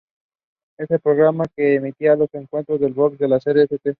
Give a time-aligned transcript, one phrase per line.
[0.79, 3.79] Este programa, que emitía los encuentros de boxeo desde el St.